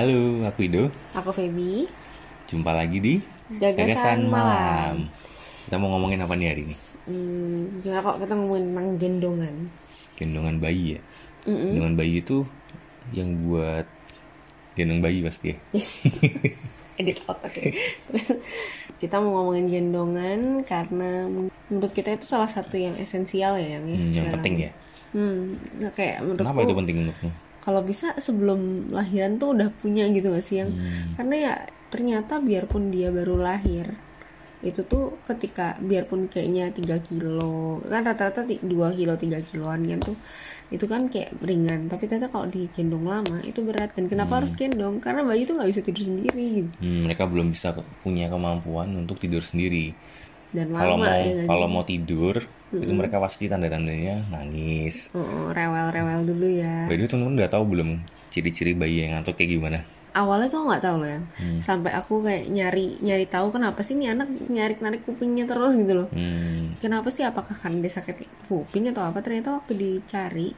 [0.00, 0.88] Halo, aku Ido.
[1.12, 1.84] Aku Feby.
[2.48, 3.20] Jumpa lagi di
[3.52, 5.12] Gagasan Malam.
[5.68, 6.76] Kita mau ngomongin apa nih hari ini?
[7.04, 9.54] Hmm, gimana kok kita ngomongin tentang gendongan?
[10.16, 11.00] Gendongan bayi ya.
[11.44, 12.48] Gendongan bayi itu
[13.12, 13.84] yang buat
[14.72, 15.56] gendong bayi pasti ya.
[17.04, 17.60] Edit out oke.
[18.08, 18.40] Terus
[19.04, 21.28] kita mau ngomongin gendongan karena
[21.68, 24.00] menurut kita itu salah satu yang esensial ya yang ya.
[24.00, 24.70] Hmm, yang dalam- penting ya.
[25.12, 27.49] Hmm, nah kayak menurutku Kenapa itu penting menurutmu?
[27.60, 31.14] Kalau bisa sebelum lahiran tuh udah punya gitu gak sih yang Hmm.
[31.16, 31.54] karena ya
[31.90, 33.92] ternyata biarpun dia baru lahir
[34.60, 40.00] itu tuh ketika biarpun kayaknya 3 kilo kan rata-rata ti- 2 kilo 3 kiloan kan
[40.00, 40.16] tuh
[40.70, 41.90] itu kan kayak ringan.
[41.90, 43.90] Tapi ternyata kalau digendong lama itu berat.
[43.90, 45.02] Dan kenapa harus gendong?
[45.02, 46.44] Karena bayi tuh nggak bisa tidur sendiri.
[46.62, 49.90] Gitu Hmm, mereka belum bisa punya kemampuan untuk tidur sendiri.
[50.50, 52.36] Dan Kalau mau ya kan kalau mau tidur
[52.70, 55.10] itu mereka pasti tanda-tandanya nangis.
[55.10, 56.86] Oh, oh, rewel-rewel dulu ya.
[56.86, 57.88] By the way, teman-teman udah tahu belum
[58.30, 59.80] ciri-ciri bayi yang ngantuk kayak gimana?
[60.10, 61.62] awalnya tuh nggak tahu loh ya Hmm.
[61.62, 66.02] sampai aku kayak nyari nyari tahu kenapa sih nih anak nyarik narik kupingnya terus gitu
[66.02, 66.08] loh.
[66.10, 67.22] Hmm, kenapa sih?
[67.22, 69.22] Apakah karena dia sakit kuping atau apa?
[69.22, 70.50] Ternyata waktu dicari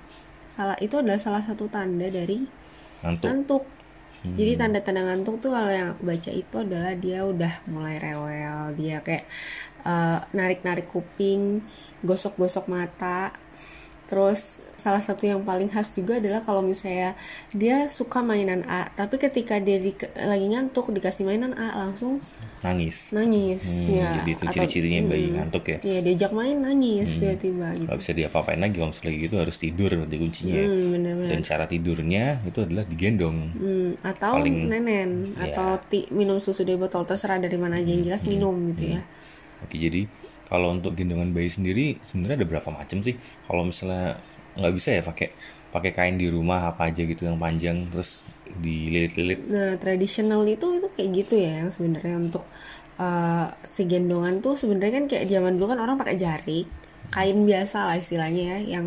[0.57, 2.41] salah itu adalah salah satu tanda dari
[3.05, 3.29] ngantuk.
[3.29, 3.65] ngantuk.
[4.23, 8.71] Jadi tanda-tanda ngantuk tuh kalau yang aku baca itu adalah dia udah mulai rewel.
[8.79, 9.27] Dia kayak
[9.83, 11.63] eh, narik-narik kuping
[12.01, 13.31] gosok-gosok mata
[14.05, 17.17] terus salah satu yang paling khas juga adalah kalau misalnya
[17.51, 22.21] dia suka mainan A tapi ketika dia di- lagi ngantuk dikasih mainan A langsung
[22.61, 23.09] Nangis.
[23.11, 25.35] nangis Hmm, ya jadi itu ciri-cirinya bayi Mm.
[25.35, 25.79] ngantuk ya.
[25.81, 27.89] Iya diajak main nangis tiba-tiba gitu.
[27.89, 30.55] Gak bisa diapa-apain lagi kalau misalnya gitu harus tidur berarti kuncinya.
[30.61, 31.31] Hmm, bener-bener.
[31.31, 33.39] Dan cara tidurnya itu adalah digendong.
[33.53, 35.43] Hmm, atau Paling- nenen Iya.
[35.49, 39.03] atau ti- minum susu dari botol terserah dari mana aja yang jelas minum gitu ya.
[39.65, 40.07] Oke jadi
[40.51, 43.17] kalau untuk gendongan bayi sendiri sebenarnya ada berapa macam sih?
[43.49, 44.21] Kalau misalnya
[44.53, 45.33] nggak bisa ya pakai
[45.73, 48.27] pakai kain di rumah apa aja gitu yang panjang terus
[48.61, 49.41] dililit-lilit.
[49.49, 52.45] Nah tradisional itu itu kayak gitu ya yang sebenarnya untuk
[53.01, 56.69] uh, si gendongan tuh sebenarnya kan kayak zaman dulu kan orang pakai jarik
[57.13, 58.87] kain biasa lah istilahnya ya yang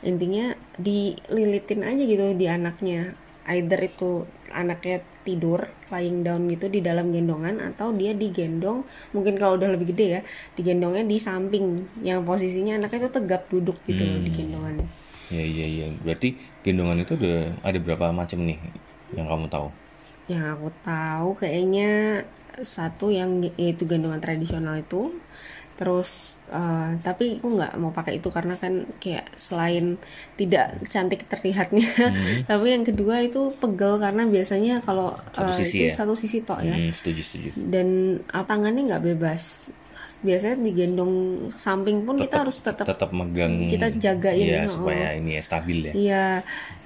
[0.00, 3.12] intinya dililitin aja gitu di anaknya
[3.52, 5.60] either itu anaknya tidur
[5.92, 8.78] lying down gitu di dalam gendongan atau dia digendong
[9.14, 10.20] mungkin kalau udah lebih gede ya
[10.56, 11.66] digendongnya di samping
[12.08, 14.86] yang posisinya anaknya itu tegap duduk gitu loh di gendongannya
[15.26, 15.86] Ya iya iya.
[16.06, 18.58] Berarti gendongan itu ada ada berapa macam nih
[19.10, 19.68] yang kamu tahu?
[20.26, 22.22] yang aku tahu kayaknya
[22.58, 25.14] satu yang yaitu gendongan tradisional itu
[25.76, 30.00] terus eh, tapi aku nggak mau pakai itu karena kan kayak selain
[30.40, 31.84] tidak cantik terlihatnya
[32.50, 35.94] tapi yang kedua itu pegel karena biasanya kalau Satu sisi itu ya?
[35.94, 37.48] satu sisi tok ya Hmm, setuju setuju.
[37.56, 37.88] dan
[38.32, 39.68] ah, tangannya nggak bebas
[40.16, 41.14] biasanya digendong
[41.60, 44.72] samping pun kita harus tetap tetap megang kita jagain, ya oh.
[44.72, 45.92] supaya ini ya stabil ya.
[45.92, 46.26] Iya,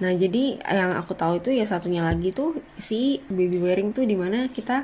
[0.02, 4.18] nah jadi yang aku tahu itu ya satunya lagi tuh si baby wearing tuh di
[4.18, 4.82] mana kita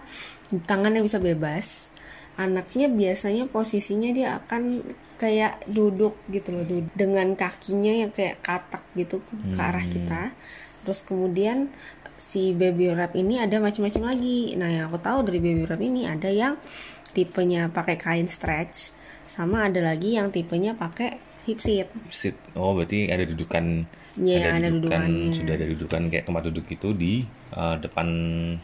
[0.64, 1.90] tangannya bisa bebas,
[2.36, 4.84] anaknya biasanya posisinya dia akan
[5.16, 10.36] kayak duduk gitu loh, duduk dengan kakinya yang kayak katak gitu ke arah kita,
[10.84, 11.72] terus kemudian
[12.20, 14.52] si baby wrap ini ada macam-macam lagi.
[14.60, 16.60] Nah yang aku tahu dari baby wrap ini ada yang
[17.16, 18.92] tipenya pakai kain stretch,
[19.32, 21.16] sama ada lagi yang tipenya pakai
[21.48, 21.88] hip seat.
[22.12, 22.36] Sit.
[22.52, 25.36] Oh berarti ada dudukan Iya, ada dudukan dudukannya.
[25.36, 27.14] sudah ada dudukan kayak tempat duduk itu di
[27.54, 28.08] uh, depan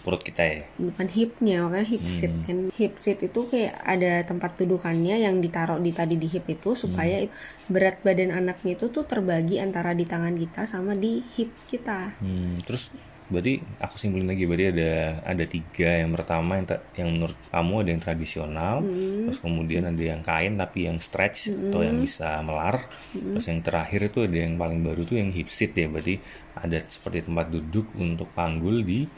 [0.02, 0.60] perut kita ya.
[0.80, 2.58] depan hipnya makanya hip seat kan.
[2.74, 7.22] Hip seat itu kayak ada tempat dudukannya yang ditaruh di tadi di hip itu supaya
[7.22, 7.34] it-
[7.70, 12.18] berat badan anaknya itu tuh terbagi antara di tangan kita sama di hip kita.
[12.18, 12.90] Hmm, terus
[13.32, 14.92] berarti aku simpulin lagi berarti ada
[15.24, 16.04] ada tiga.
[16.04, 18.76] Yang pertama yang yang menurut kamu ada yang tradisional
[19.24, 22.84] terus kemudian ada yang kain tapi yang stretch atau yang bisa melar.
[23.16, 26.20] Terus yang terakhir itu ada yang paling baru tuh yang hip seat ya berarti
[26.52, 29.08] ada seperti tempat duduk untuk panggul di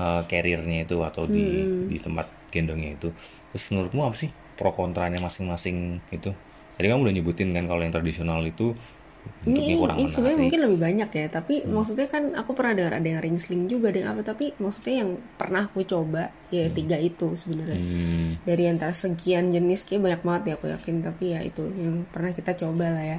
[0.00, 3.12] uh, carriernya itu atau di di tempat gendongnya itu.
[3.52, 6.32] Terus menurutmu apa sih pro kontranya masing-masing itu?
[6.72, 8.72] Tadi kamu udah nyebutin kan kalau yang tradisional itu
[9.42, 13.08] ini, kurang ini sebenarnya mungkin lebih banyak ya tapi maksudnya kan aku pernah dengar ada
[13.10, 16.94] yang ring sling juga ada yang apa tapi maksudnya yang pernah aku coba ya tiga
[16.94, 17.78] itu sebenarnya.
[17.78, 22.06] Hmm, dari antara sekian jenis kayak banyak banget ya aku yakin tapi ya itu yang
[22.06, 23.18] pernah kita coba lah ya.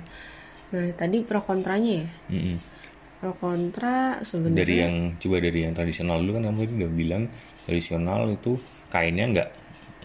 [0.72, 2.08] Nah tadi pro kontranya ya?
[2.32, 2.58] Mm-mm.
[3.20, 7.24] pro kontra sebenarnya dari yang coba dari yang tradisional dulu kan kamu tadi udah bilang
[7.68, 8.52] tradisional itu
[8.88, 9.50] kainnya nggak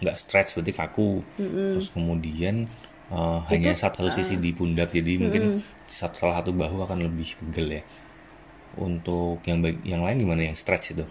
[0.03, 1.11] nggak stretch berarti kaku.
[1.39, 2.67] Terus kemudian
[3.11, 7.35] uh, hanya satu, satu sisi di pundak jadi mungkin satu, salah satu bahu akan lebih
[7.39, 7.83] pegel ya
[8.79, 11.05] untuk yang bag- yang lain gimana yang stretch itu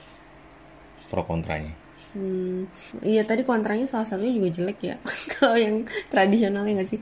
[1.11, 1.73] pro kontranya
[2.17, 2.65] Hmm,
[3.05, 4.97] iya tadi kontranya salah satunya juga jelek ya.
[5.37, 7.01] kalau yang tradisionalnya nggak sih?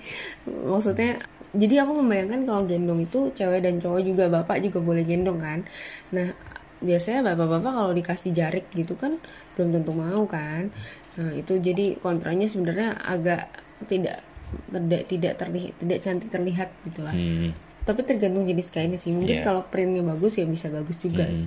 [0.51, 1.23] Maksudnya,
[1.55, 5.63] jadi aku membayangkan kalau gendong itu cewek dan cowok juga bapak juga boleh gendong kan.
[6.11, 6.35] Nah,
[6.83, 9.17] biasanya bapak-bapak kalau dikasih jarik gitu kan
[9.57, 10.69] belum tentu mau kan
[11.17, 13.49] nah itu jadi kontranya sebenarnya agak
[13.89, 14.21] tidak
[14.69, 17.57] tidak tidak terlihat tidak cantik terlihat gitu lah Hmm.
[17.87, 19.45] Tapi tergantung jenis kainnya sih mungkin Iya.
[19.45, 21.47] kalau printnya bagus ya bisa bagus juga Hmm.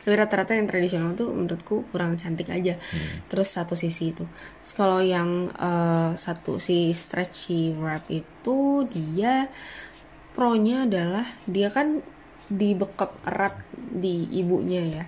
[0.00, 3.26] tapi rata-rata yang tradisional tuh menurutku kurang cantik aja Hmm.
[3.26, 4.22] terus satu sisi itu
[4.62, 9.50] terus kalau yang eh, satu si stretchy wrap itu dia
[10.30, 12.02] pronya adalah dia kan
[12.44, 15.04] dibekap erat di ibunya ya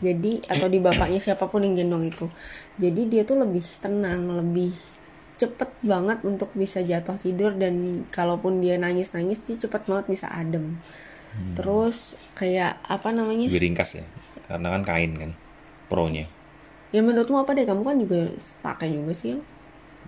[0.00, 2.26] jadi atau di bapaknya siapa pun yang gendong itu
[2.74, 4.72] jadi dia tuh lebih tenang lebih
[5.40, 7.74] cepet banget untuk bisa jatuh tidur dan
[8.16, 10.66] kalaupun dia nangis nangis dia cepet banget bisa adem.
[11.56, 11.96] Terus
[12.38, 13.46] kayak apa namanya?
[13.48, 14.04] Lebih ringkas ya
[14.48, 15.30] karena kan kain kan
[15.90, 16.26] pronya.
[16.94, 17.64] Ya menurutmu apa deh?
[17.68, 18.20] Kamu kan juga
[18.64, 19.42] pakai juga sih yang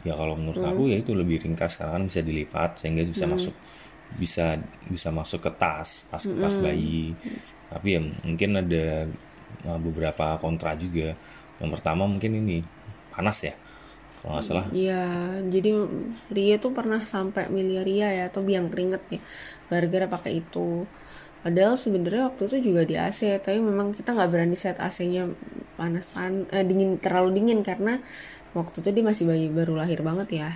[0.01, 0.71] ya kalau menurut Hmm.
[0.73, 3.53] aku ya itu lebih ringkas karena kan bisa dilipat sehingga bisa masuk
[4.17, 4.57] bisa
[4.89, 6.41] bisa masuk ke tas tas Hmm.
[6.41, 7.13] tas bayi.
[7.71, 9.07] Tapi ya mungkin ada
[9.69, 11.15] uh, beberapa kontra juga.
[11.61, 12.65] Yang pertama mungkin ini
[13.13, 13.55] panas ya
[14.21, 15.71] kalau salah Iya, jadi
[16.29, 19.21] Ria tuh pernah sampai miliaria ya atau biang keringet ya
[19.73, 20.85] gara-gara pakai itu.
[21.41, 25.25] Padahal sebenarnya waktu itu juga di AC, tapi memang kita nggak berani set AC-nya
[25.81, 27.97] panas pan eh, dingin terlalu dingin karena
[28.53, 30.51] waktu itu dia masih bayi baru lahir banget ya.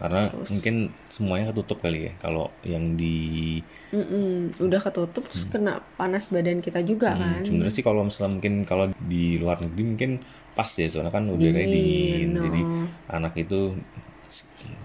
[0.00, 0.74] Karena mungkin
[1.14, 3.60] semuanya ketutup kali ya kalau yang di
[3.90, 7.42] Mm-mm, udah ketutup terus kena panas badan kita juga Hmm, kan.
[7.42, 10.10] sebenarnya sih kalau misalnya mungkin kalau di luar negeri mungkin
[10.54, 12.86] pas ya soalnya kan udaranya Dingin, dingin, jadi oh.
[13.10, 13.74] anak itu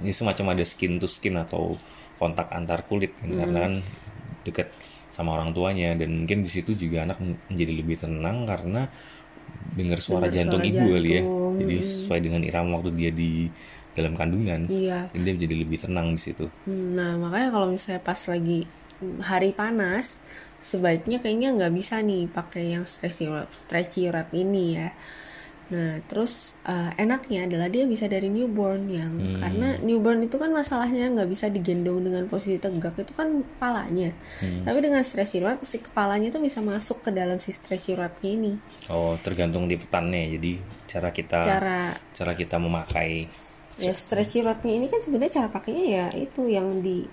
[0.02, 1.78] ini semacam ada skin to skin atau
[2.18, 3.38] kontak antar kulit kan, Hmm.
[3.40, 3.74] karena kan
[4.46, 4.68] deket
[5.14, 7.18] sama orang tuanya dan mungkin di situ juga anak
[7.50, 8.90] menjadi lebih tenang karena
[9.78, 11.24] dengar suara Dengar jantung suara ibu kali ya
[11.56, 13.48] jadi sesuai dengan irama waktu dia di
[13.96, 15.08] dalam kandungan Iya.
[15.10, 18.68] jadi dia menjadi lebih tenang di situ Hmm, Nah, makanya kalau misalnya pas lagi
[19.22, 20.20] hari panas,
[20.60, 24.90] sebaiknya kayaknya nggak bisa nih pakai yang stretchy wrap, stretchy wrap ini ya.
[25.66, 31.10] Nah, terus eh, enaknya adalah dia bisa dari newborn yang karena newborn itu kan masalahnya
[31.10, 34.14] nggak bisa digendong dengan posisi tegak itu kan kepalanya.
[34.62, 38.52] Tapi dengan stretchy wrap si kepalanya tuh bisa masuk ke dalam si stretchy wrapnya ini.
[38.88, 40.52] oh tergantung lipetannya jadi
[40.86, 41.80] cara kita Cara
[42.14, 43.26] cara kita memakai
[43.76, 47.04] ya stretchy wrapnya ini kan sebenarnya cara pakainya ya itu yang di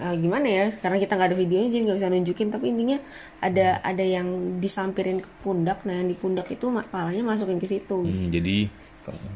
[0.00, 2.98] eh, gimana ya karena kita nggak ada videonya jadi nggak bisa nunjukin tapi intinya
[3.44, 7.98] ada ada yang disampirin ke pundak nah yang di pundak itu kepalanya masukin ke situ
[8.06, 8.68] Hmm, jadi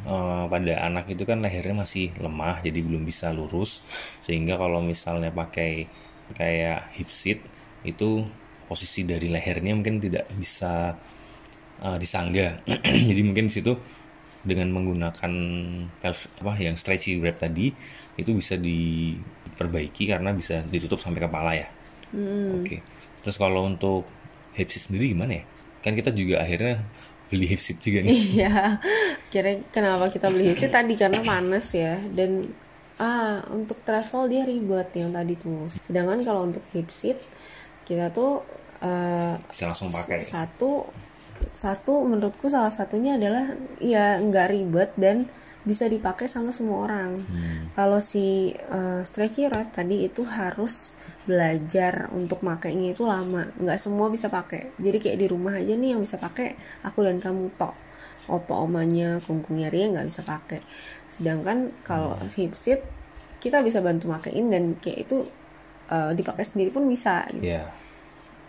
[0.09, 3.83] eh, pada anak itu kan lehernya masih lemah, jadi belum bisa lurus.
[4.23, 5.87] Sehingga kalau misalnya pakai
[6.37, 7.41] kayak hip seat
[7.83, 8.23] itu
[8.71, 10.95] posisi dari lehernya mungkin tidak bisa
[11.83, 12.57] eh, disangga.
[13.11, 13.73] jadi mungkin di situ
[14.41, 15.33] dengan menggunakan
[16.01, 17.73] pelv- apa yang stretchy wrap tadi
[18.17, 21.69] itu bisa diperbaiki karena bisa ditutup sampai kepala ya.
[22.61, 22.81] Oke.
[23.21, 24.09] Terus kalau untuk
[24.57, 25.45] hip seat sendiri gimana ya?
[25.81, 26.81] Kan kita juga akhirnya
[27.31, 28.11] beli hip seat juga nih.
[28.11, 28.83] iya
[29.31, 32.51] kira kenapa kita beli itu tadi karena panas ya dan
[32.99, 37.17] ah untuk travel dia ribet yang tadi tuh sedangkan kalau untuk hip seat
[37.87, 38.43] kita tuh
[38.83, 40.85] eh, bisa langsung pakai satu
[41.51, 43.53] satu menurutku salah satunya adalah
[43.83, 45.27] ya nggak ribet dan
[45.61, 47.21] bisa dipakai sama semua orang.
[47.77, 50.89] Kalau si uh, stretchy wrap tadi itu harus
[51.29, 54.73] belajar untuk makainya itu lama, nggak semua bisa pakai.
[54.81, 56.57] Jadi kayak di rumah aja nih yang bisa pakai
[56.89, 57.77] aku dan kamu tok.
[58.31, 60.61] Opa omanya, kungkungnya Ria nggak bisa pakai.
[61.13, 62.81] Sedangkan kalau hip seat
[63.37, 65.29] kita bisa bantu makein dan kayak itu
[65.93, 67.29] uh, dipakai sendiri pun bisa.
[67.37, 67.69] Gitu ya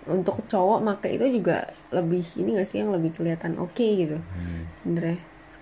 [0.10, 4.17] untuk cowok make itu juga lebih ini gak sih yang lebih kelihatan oke gitu.
[4.86, 5.17] Bener ya?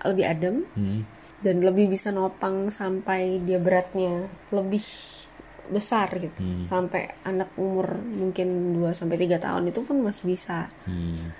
[0.08, 0.56] Lebih adem.
[0.76, 1.02] Hmm.
[1.40, 4.84] dan lebih bisa nopang sampai dia beratnya lebih
[5.72, 6.42] besar gitu.
[6.68, 10.68] Sampai anak umur mungkin 2 sampai tiga tahun itu pun masih bisa.
[10.84, 11.32] Hmm.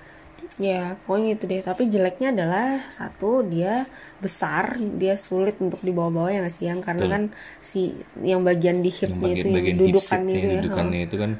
[0.59, 1.61] ya pokoknya itu deh.
[1.61, 3.85] Tapi jeleknya adalah satu dia
[4.19, 6.81] besar dia sulit untuk dibawa-bawa ya yang?
[6.81, 7.13] Karena Betul.
[7.13, 7.23] kan
[7.61, 7.93] si
[8.25, 11.15] yang bagian di yang hipnya itu yang bagian-bagian hip dudukan itu yang ya dudukannya itu
[11.15, 11.31] kan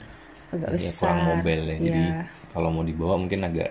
[0.51, 1.77] agak ya besar kurang mobile ya.
[1.79, 2.21] Jadi Iya.
[2.49, 3.69] kalau mau dibawa mungkin agak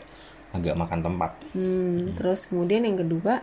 [0.51, 1.31] agak makan tempat.
[1.53, 3.39] Hmm, terus kemudian yang kedua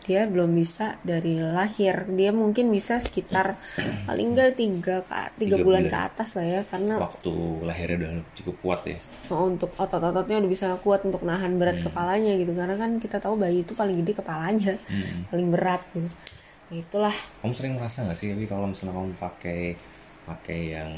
[0.00, 3.52] dia belum bisa dari lahir dia mungkin bisa sekitar
[4.08, 5.92] paling enggak tiga ke tiga bulan, bulan.
[5.92, 7.32] ke atas lah ya karena Waktu
[7.62, 8.96] lahirnya udah cukup kuat ya.
[9.28, 13.36] oh, untuk otot-ototnya udah bisa kuat untuk nahan berat kepalanya gitu karena kan kita tahu
[13.36, 14.72] bayi itu paling gede kepalanya
[15.28, 16.08] paling berat gitu
[16.70, 19.74] Ya itulah Kamu sering merasa nggak sih tapi kalau misalnya kamu pakai
[20.22, 20.92] pakai yang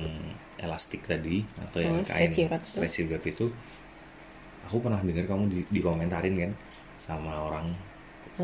[0.64, 2.30] elastik tadi atau yang Oh, kain
[2.64, 3.46] stretchy wrap itu.
[4.66, 6.52] aku pernah dengar kamu di, dikomentarin kan
[6.98, 7.66] sama orang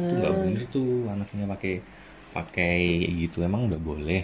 [0.03, 0.41] itu nggak Ah.
[0.43, 1.75] bener tuh anaknya pakai
[2.37, 2.79] pakai
[3.23, 4.23] gitu emang udah boleh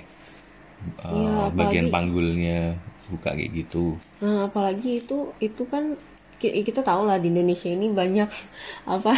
[1.01, 2.77] Uh, Iya, bagian panggulnya
[3.09, 5.97] buka kayak gitu Nah, apalagi itu itu kan
[6.41, 8.29] ki- kita tahu lah di Indonesia ini banyak
[8.95, 9.13] apa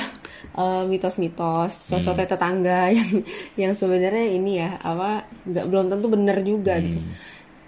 [0.59, 3.11] eh, mitos-mitos cocok tetangga yang
[3.61, 6.99] yang sebenarnya ini ya apa nggak belum tentu benar juga gitu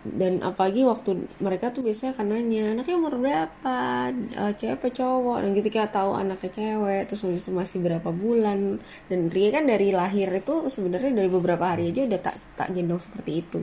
[0.07, 3.77] dan apalagi waktu mereka tuh biasanya akan nanya anaknya umur berapa?
[4.15, 5.39] Eh, cewek apa cowok?
[5.43, 8.79] Dan ketika tahu anaknya cewek terus masih berapa bulan.
[9.11, 13.03] Dan Ria kan dari lahir itu sebenarnya dari beberapa hari aja udah tak tak gendong
[13.03, 13.59] seperti itu.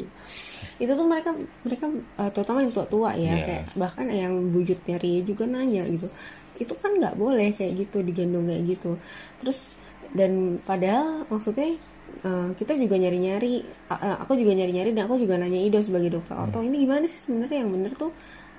[0.75, 1.31] Itu tuh mereka
[1.63, 3.45] mereka eh, terutama yang tua-tua ya Iya.
[3.47, 6.11] kayak bahkan yang buyutnya Ria juga nanya gitu
[6.55, 8.95] itu kan nggak boleh kayak gitu digendong kayak gitu.
[9.43, 9.75] Terus
[10.15, 11.75] dan padahal maksudnya
[12.23, 16.35] eh, kita juga nyari-nyari a- aku juga nyari-nyari dan aku juga nanya Ido sebagai dokter
[16.37, 17.65] orto ini gimana sih sebenarnya?
[17.65, 18.11] Yang bener tuh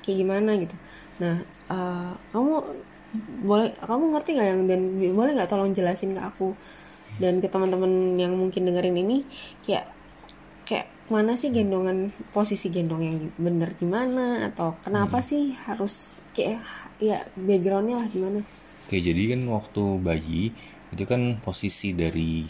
[0.04, 0.50] kayak gimana?
[0.58, 0.76] Gitu.
[1.22, 1.36] Nah
[1.72, 2.52] eh, kamu
[3.46, 4.80] boleh kamu ngerti nggak yang dan
[5.16, 6.52] boleh nggak tolong jelasin ke aku
[7.16, 9.24] dan ke teman-teman yang mungkin dengerin ini
[9.64, 9.88] kayak
[10.68, 16.60] kayak mana sih gendongan posisi gendong yang bener gimana atau kenapa sih harus kayak
[16.98, 18.40] ya backgroundnya lah gimana?
[18.86, 20.42] Oke, jadi kan waktu bayi
[20.92, 22.46] itu kan posisi dari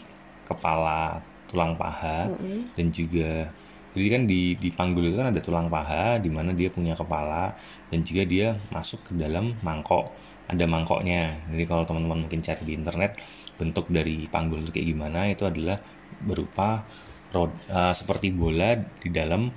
[0.46, 1.18] kepala,
[1.50, 2.30] tulang paha
[2.78, 3.50] dan juga
[3.96, 7.56] jadi kan di di panggul itu kan ada tulang paha di mana dia punya kepala
[7.88, 10.12] dan juga dia masuk ke dalam mangkok.
[10.52, 11.48] Ada mangkoknya.
[11.48, 13.16] Jadi kalau teman-teman mungkin cari di internet
[13.56, 15.80] bentuk dari panggul itu kayak gimana itu adalah
[16.20, 16.84] berupa
[17.32, 19.48] rod, eh, seperti bola di dalam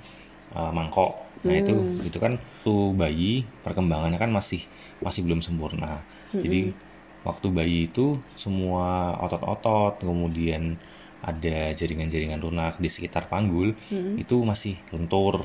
[0.56, 1.44] eh, mangkok.
[1.44, 1.72] Nah, itu
[2.08, 4.64] itu kan tuh bayi perkembangannya kan masih
[5.04, 6.00] masih belum sempurna.
[6.32, 6.72] Jadi
[7.20, 10.76] waktu bayi itu semua otot-otot kemudian
[11.20, 13.76] ada jaringan-jaringan lunak di sekitar panggul
[14.16, 15.44] itu masih lentur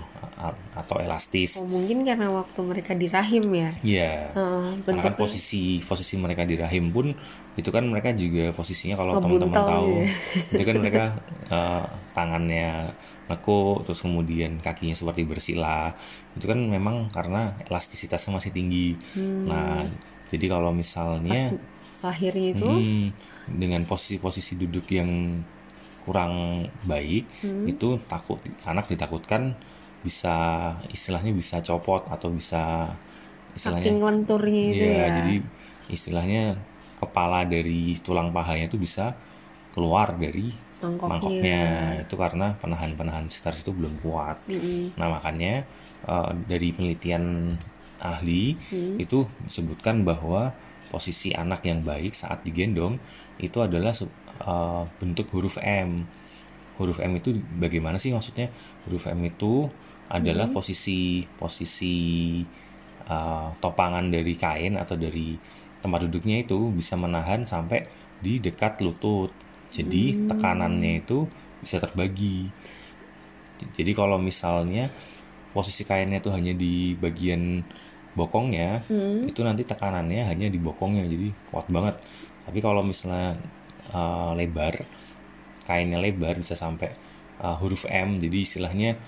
[0.72, 1.60] atau elastis.
[1.60, 4.32] oh mungkin karena waktu mereka di rahim ya Iya.
[4.32, 7.12] Eh, Karena kan posisi posisi mereka di rahim pun
[7.60, 10.08] itu kan mereka juga posisinya kalau Ngebuntel teman-teman tahu ya.
[10.56, 11.04] itu kan mereka
[11.52, 11.84] eh,
[12.16, 12.72] tangannya
[13.28, 15.92] nekuk terus kemudian kakinya seperti bersila
[16.40, 18.96] itu kan memang karena elastisitasnya masih tinggi.
[19.12, 19.44] Hmm.
[19.44, 19.84] Nah
[20.32, 21.54] jadi kalau misalnya
[22.06, 23.12] lahirnya itu Hmm,
[23.62, 25.42] dengan posisi-posisi duduk yang
[26.06, 26.34] kurang
[26.86, 27.66] baik Hmm.
[27.66, 29.58] itu takut anak ditakutkan
[30.06, 30.36] bisa
[30.94, 32.94] istilahnya bisa copot atau bisa
[33.58, 35.34] istilahnya saking lenturnya itu Iya, ya jadi
[35.90, 36.44] istilahnya
[37.02, 39.14] kepala dari tulang pahanya itu bisa
[39.74, 40.54] keluar dari
[40.84, 41.10] Mangkoknya.
[41.12, 41.60] mangkoknya
[42.06, 44.38] itu karena penahan-penahan sekitar situ belum kuat.
[45.00, 45.66] Nah makanya
[46.06, 47.50] eh, dari penelitian
[48.02, 49.00] ahli Mm.
[49.00, 50.52] itu disebutkan bahwa
[50.92, 53.00] posisi anak yang baik saat digendong
[53.42, 56.08] itu adalah eh, bentuk huruf M.
[56.80, 58.52] Huruf M itu bagaimana sih maksudnya?
[58.88, 59.68] Huruf M itu
[60.12, 62.40] adalah posisi posisi
[63.08, 65.36] eh, topangan dari kain atau dari
[65.82, 67.86] tempat duduknya itu bisa menahan sampai
[68.20, 69.30] di dekat lutut.
[69.70, 71.28] Jadi tekanannya itu
[71.60, 72.48] bisa terbagi.
[73.76, 74.92] Jadi kalau misalnya
[75.56, 77.64] posisi kainnya itu hanya di bagian
[78.12, 78.84] bokongnya,
[79.24, 81.96] itu nanti tekanannya hanya di bokongnya, jadi kuat banget.
[82.44, 83.40] Tapi kalau misalnya
[83.96, 84.84] uh, lebar,
[85.64, 86.92] kainnya lebar bisa sampai
[87.40, 89.00] uh, huruf M, jadi istilahnya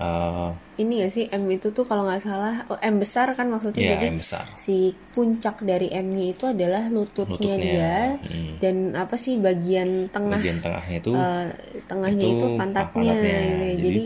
[0.00, 3.80] uh, ini gak sih M itu tuh kalau nggak salah oh, M besar kan maksudnya
[3.80, 4.44] ya jadi M besar.
[4.54, 8.54] si puncak dari M-nya itu adalah lututnya, Lututnya, dia mm.
[8.60, 11.46] dan apa sih bagian tengah Bagian tengahnya itu eh,
[11.88, 13.40] tengahnya itu, pantatnya, gitu ya.
[13.40, 14.02] Jadi, jadi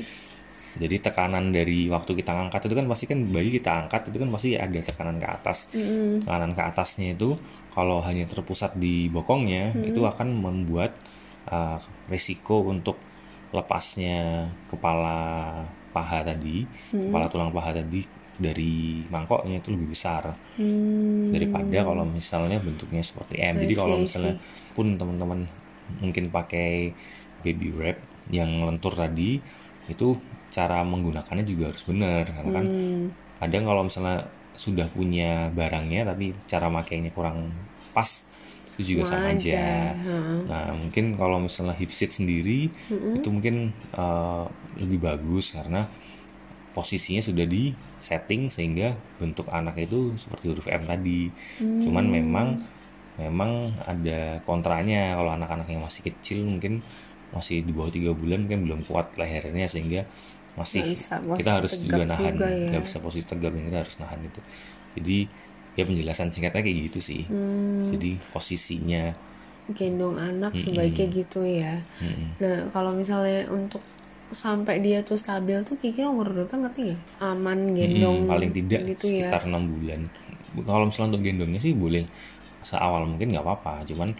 [0.78, 4.28] jadi tekanan dari waktu kita ngangkat itu kan pasti kan bayi kita angkat itu kan
[4.30, 5.58] pasti ada tekanan ke atas.
[6.22, 7.34] Tekanan ke atasnya itu
[7.74, 10.94] kalau hanya terpusat di bokongnya itu akan membuat
[11.50, 12.94] uh, risiko untuk
[13.50, 15.18] lepasnya kepala
[15.90, 16.62] paha tadi,
[16.94, 18.06] kepala tulang paha tadi
[18.40, 23.58] dari mangkoknya itu lebih besar hmm, daripada kalau misalnya bentuknya seperti M.
[23.58, 24.38] Jadi kalau misalnya
[24.72, 25.44] pun teman-teman
[25.98, 26.94] mungkin pakai
[27.42, 27.98] baby wrap
[28.30, 29.42] yang lentur tadi
[29.90, 30.14] itu
[30.50, 33.06] cara menggunakannya juga harus benar karena kan Hmm.
[33.40, 34.26] kadang kalau misalnya
[34.58, 37.48] sudah punya barangnya tapi cara makainya kurang
[37.96, 38.26] pas
[38.76, 39.64] itu juga sama, Sama aja.
[40.48, 42.68] Nah mungkin kalau misalnya hip seat sendiri
[43.16, 44.44] itu mungkin eh,
[44.80, 45.88] lebih bagus karena
[46.70, 51.26] posisinya sudah di setting sehingga bentuk anak itu seperti huruf M tadi.
[51.82, 52.54] Cuman memang
[53.18, 56.80] memang ada kontranya kalau anak-anak yang masih kecil mungkin
[57.34, 60.06] masih di bawah tiga bulan kan belum kuat lehernya sehingga
[60.58, 62.68] masih bisa posisi kita harus juga nahan juga ya.
[62.74, 64.40] nggak bisa posisi tegap kita harus nahan itu.
[64.98, 65.18] Jadi
[65.78, 67.22] ya penjelasan singkatnya kayak gitu sih.
[67.30, 67.86] Hmm.
[67.90, 69.04] Jadi posisinya
[69.70, 71.78] gendong anak sebaiknya gitu ya
[72.42, 73.78] nah kalau misalnya untuk
[74.30, 78.80] sampai dia tuh stabil tuh kira-kira umur berapa ngerti nggak aman gendong Hmm, paling tidak
[78.94, 80.00] gitu ya sekitar enam bulan.
[80.66, 82.06] Kalau misalnya untuk gendongnya sih boleh
[82.62, 84.14] seawal mungkin nggak apa-apa, cuman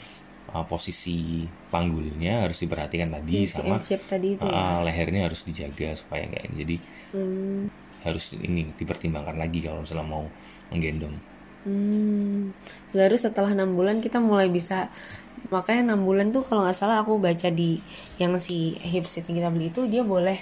[0.54, 3.76] uh, posisi panggulnya harus diperhatikan tadi Si sama
[4.10, 6.56] tadi itu ya uh, lehernya harus dijaga supaya nggak ini.
[6.62, 6.76] Jadi
[7.10, 7.66] Hmm.
[8.00, 10.24] harus ini dipertimbangkan lagi kalau misalnya mau
[10.72, 11.16] menggendong.
[11.60, 12.56] Hmm,
[12.96, 14.88] baru setelah enam bulan kita mulai bisa
[15.52, 17.80] makanya enam bulan tuh kalau nggak salah aku baca di
[18.16, 20.38] yang si hipster yang kita beli itu dia boleh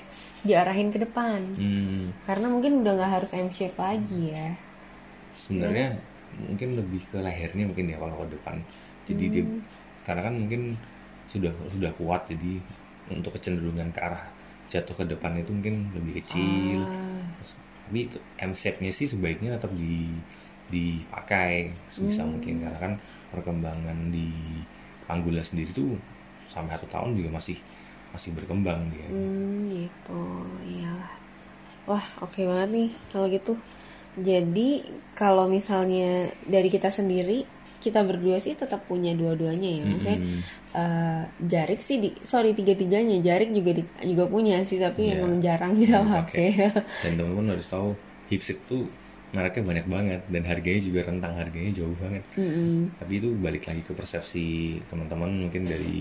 [0.46, 4.54] diarahin ke depan Hmm, karena mungkin udah nggak harus M shape lagi ya
[5.34, 5.98] sebenarnya
[6.38, 8.56] mungkin lebih ke lehernya mungkin ya kalau ke depan.
[9.08, 9.44] Jadi dia
[10.06, 10.74] karena kan mungkin
[11.28, 12.60] sudah sudah kuat jadi
[13.12, 14.24] untuk kecenderungan ke arah
[14.68, 16.84] jatuh ke depan itu mungkin lebih kecil.
[17.40, 17.56] Terus-
[17.88, 18.04] Tapi
[18.44, 20.12] M shape-nya sih sebaiknya tetap di
[20.68, 22.92] dipakai sebisa mungkin karena kan
[23.32, 24.28] perkembangan di
[25.08, 25.96] panggulnya sendiri tuh
[26.44, 27.56] sampai satu tahun juga masih
[28.12, 29.08] masih berkembang dia.
[29.08, 30.20] Hmm, gitu.
[30.64, 31.12] Iyalah.
[31.88, 33.56] Wah, oke banget nih kalau gitu.
[34.18, 34.82] Jadi,
[35.16, 39.82] kalau misalnya dari kita sendiri, kita berdua sih tetap punya dua-duanya ya.
[39.84, 40.18] Maksudnya
[40.74, 43.18] eh, Jarik sih di sorry tiga-tiganya.
[43.18, 45.18] Jarik juga di- juga punya sih, tapi Iya.
[45.18, 46.48] emang jarang kita pakai.
[47.06, 47.94] Dan teman-teman harus tahu
[48.28, 48.86] hipsit tuh
[49.28, 52.24] mereknya banyak banget dan harganya juga rentang harganya jauh banget.
[52.96, 54.46] Tapi itu balik lagi ke persepsi
[54.88, 56.00] teman-teman mungkin dari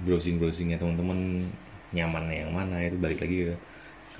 [0.00, 1.50] browsing browsingnya teman-teman
[1.90, 3.54] nyamannya yang mana itu balik lagi ke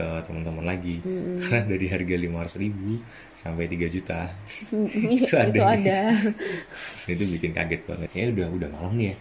[0.00, 1.04] ke teman-teman lagi.
[1.45, 2.97] Karena dari harga lima ribu
[3.37, 4.33] sampai 3 juta.
[5.21, 5.52] Itu ada.
[5.52, 5.99] itu ada.
[7.12, 8.09] itu bikin kaget banget.
[8.16, 9.16] Ya udah udah malam nih ya.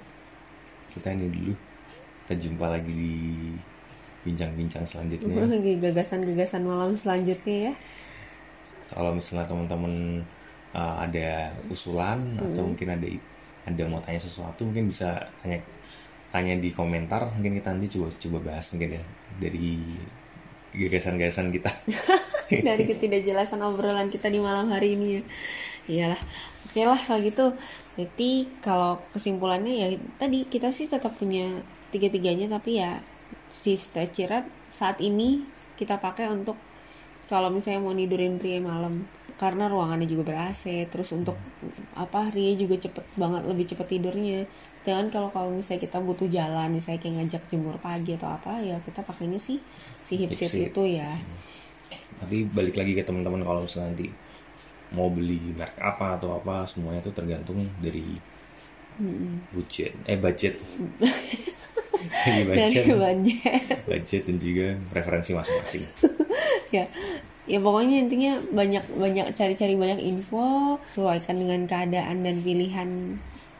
[0.96, 1.54] Kita ini dulu.
[2.24, 3.16] Kita jumpa lagi di
[4.24, 5.48] bincang-bincang selanjutnya.
[5.48, 7.76] Lagi Gagasan-gagasan malam selanjutnya ya.
[8.90, 10.26] kalau misalnya teman-teman
[10.74, 13.06] uh, ada usulan atau mungkin ada
[13.70, 15.62] ada mau tanya sesuatu mungkin bisa tanya
[16.34, 17.30] tanya di komentar.
[17.38, 19.04] Mungkin kita nanti coba coba bahas mungkin ya
[19.38, 19.78] dari
[20.74, 21.72] gagasan-gagasan kita.
[22.68, 25.22] Dari ketidakjelasan obrolan kita di malam hari ini ya.
[25.90, 26.22] Iyalah.
[26.70, 27.46] Oke lah kalau gitu.
[27.98, 29.88] Jadi kalau kesimpulannya ya
[30.22, 31.50] tadi kita sih tetap punya
[31.90, 33.02] tiga-tiganya tapi ya
[33.50, 35.42] si stretchy wrap saat ini
[35.74, 36.56] kita pakai untuk
[37.26, 39.06] kalau misalnya mau nidurin pria malam.
[39.40, 41.40] Karena ruangannya juga ber AC terus untuk
[41.96, 44.44] apa Ria juga cepet banget lebih cepet tidurnya
[44.88, 48.80] dan kalau kalau misalnya kita butuh jalan misalnya kayak ngajak jemur pagi atau apa ya
[48.80, 49.60] kita pakainya sih
[50.08, 51.20] si hip seat itu ya.
[52.20, 54.08] Tapi balik lagi ke teman-teman kalau misalnya nanti
[54.96, 58.06] mau beli merek apa atau apa semuanya itu tergantung dari
[59.52, 59.96] budget.
[60.08, 60.56] Eh budget.
[62.00, 62.84] Dari budget.
[62.88, 63.64] Dari budget.
[63.84, 65.84] Budget dan juga preferensi masing-masing.
[66.70, 66.86] Ya.
[67.50, 73.18] Ya pokoknya intinya banyak banyak cari-cari banyak info sesuaikan dengan keadaan dan pilihan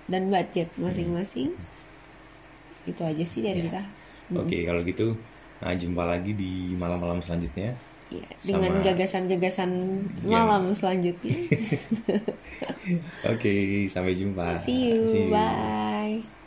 [0.10, 1.54] dan budget masing-masing.
[2.84, 3.86] Itu aja sih dari kita.
[4.34, 5.14] Oke kalau gitu
[5.60, 7.78] nah, jumpa lagi di malam-malam selanjutnya.
[8.10, 9.70] Ya, dengan gagasan-gagasan
[10.26, 10.42] Ya.
[10.42, 11.30] malam selanjutnya.
[13.32, 14.58] Oke sampai jumpa.
[14.66, 15.06] See you.
[15.06, 15.34] See you.
[15.34, 16.39] bye